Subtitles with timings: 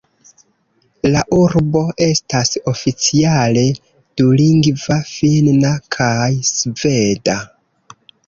[1.15, 3.65] La urbo estas oficiale
[4.21, 7.37] dulingva, Finna kaj Sveda.